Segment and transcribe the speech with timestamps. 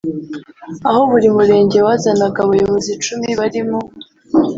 [0.89, 3.79] aho buri Murenge wazanaga abayobozi icumi barimo